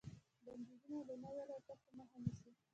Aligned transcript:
بندیزونه 0.45 0.99
د 1.09 1.11
نویو 1.23 1.41
الوتکو 1.45 1.89
مخه 1.99 2.17
نیسي. 2.23 2.51